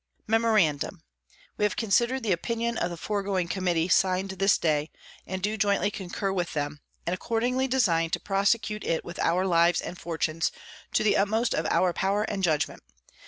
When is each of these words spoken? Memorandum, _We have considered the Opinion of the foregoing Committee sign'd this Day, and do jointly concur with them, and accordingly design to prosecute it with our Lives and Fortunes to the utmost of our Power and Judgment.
Memorandum, 0.25 1.03
_We 1.59 1.63
have 1.63 1.75
considered 1.75 2.23
the 2.23 2.31
Opinion 2.31 2.75
of 2.75 2.89
the 2.89 2.97
foregoing 2.97 3.47
Committee 3.47 3.87
sign'd 3.87 4.31
this 4.31 4.57
Day, 4.57 4.89
and 5.27 5.43
do 5.43 5.57
jointly 5.57 5.91
concur 5.91 6.31
with 6.33 6.53
them, 6.55 6.79
and 7.05 7.13
accordingly 7.13 7.67
design 7.67 8.09
to 8.09 8.19
prosecute 8.19 8.83
it 8.83 9.05
with 9.05 9.19
our 9.19 9.45
Lives 9.45 9.79
and 9.79 9.99
Fortunes 9.99 10.51
to 10.93 11.03
the 11.03 11.15
utmost 11.17 11.53
of 11.53 11.67
our 11.67 11.93
Power 11.93 12.23
and 12.23 12.41
Judgment. 12.41 12.81